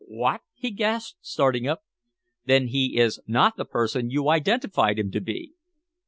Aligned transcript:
"What!" 0.07 0.41
he 0.55 0.71
gasped, 0.71 1.19
starting 1.21 1.67
up. 1.67 1.83
"Then 2.45 2.69
he 2.69 2.97
is 2.97 3.19
not 3.27 3.55
the 3.55 3.65
person 3.65 4.09
you 4.09 4.29
identified 4.29 4.97
him 4.97 5.11
to 5.11 5.21
be?" 5.21 5.53